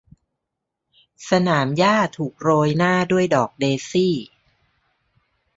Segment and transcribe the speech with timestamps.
[1.29, 4.13] สนามหญ้าถูกโรยหน้าด้วยดอกเดซี่